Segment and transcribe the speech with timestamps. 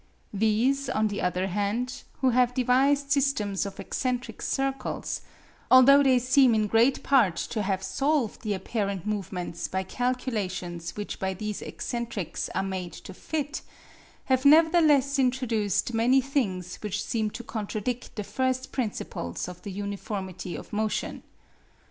[0.33, 5.21] These, on the other hand, who have devised systems of eccentric circles,
[5.69, 11.19] although they seem in great part to have solved the apparent movements by calculations which
[11.19, 13.61] by these eccentrics are made to fit,
[14.25, 20.55] have nevertheless introduced many things which seem to contradict the first principles of the uniformity
[20.55, 21.21] of motion.